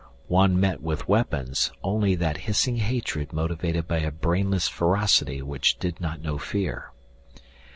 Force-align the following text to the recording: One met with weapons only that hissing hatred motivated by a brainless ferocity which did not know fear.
One 0.33 0.59
met 0.59 0.81
with 0.81 1.07
weapons 1.07 1.71
only 1.83 2.15
that 2.15 2.37
hissing 2.49 2.77
hatred 2.77 3.31
motivated 3.31 3.87
by 3.87 3.99
a 3.99 4.09
brainless 4.09 4.67
ferocity 4.67 5.43
which 5.43 5.77
did 5.77 6.01
not 6.01 6.21
know 6.23 6.39
fear. 6.39 6.91